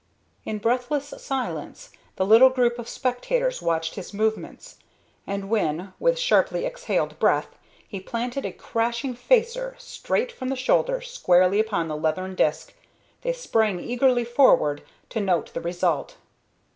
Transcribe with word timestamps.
In 0.45 0.57
breathless 0.57 1.09
silence 1.19 1.91
the 2.15 2.25
little 2.25 2.49
group 2.49 2.79
of 2.79 2.89
spectators 2.89 3.61
watched 3.61 3.93
his 3.93 4.15
movements, 4.15 4.79
and 5.27 5.47
when, 5.47 5.93
with 5.99 6.17
sharply 6.17 6.65
exhaled 6.65 7.19
breath, 7.19 7.49
he 7.87 7.99
planted 7.99 8.43
a 8.43 8.51
crashing 8.51 9.13
"facer" 9.13 9.75
straight 9.77 10.31
from 10.31 10.47
the 10.49 10.55
shoulder 10.55 11.01
squarely 11.01 11.59
upon 11.59 11.87
the 11.87 11.95
leathern 11.95 12.33
disk 12.33 12.73
they 13.21 13.31
sprang 13.33 13.79
eagerly 13.79 14.23
forward 14.25 14.81
to 15.09 15.21
note 15.21 15.53
the 15.53 15.61
result. 15.61 16.17